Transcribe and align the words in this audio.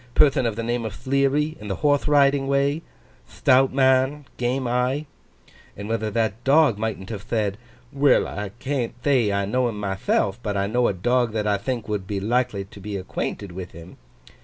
Perthon 0.15 0.47
of 0.47 0.55
the 0.55 0.63
name 0.63 0.83
of 0.83 0.95
Thleary, 0.95 1.55
in 1.61 1.67
the 1.67 1.75
Horthe 1.75 2.07
Riding 2.07 2.47
way—thtout 2.47 3.71
man—game 3.71 4.67
eye?" 4.67 5.05
And 5.77 5.87
whether 5.87 6.09
that 6.09 6.43
dog 6.43 6.79
mightn't 6.79 7.11
have 7.11 7.21
thed, 7.21 7.55
"Well, 7.93 8.27
I 8.27 8.49
can't 8.57 8.99
thay 9.03 9.31
I 9.31 9.45
know 9.45 9.69
him 9.69 9.79
mythelf, 9.79 10.39
but 10.41 10.57
I 10.57 10.65
know 10.65 10.87
a 10.87 10.93
dog 10.93 11.33
that 11.33 11.45
I 11.45 11.59
think 11.59 11.87
would 11.87 12.07
be 12.07 12.19
likely 12.19 12.65
to 12.65 12.79
be 12.79 12.97
acquainted 12.97 13.51
with 13.51 13.73
him." 13.73 13.97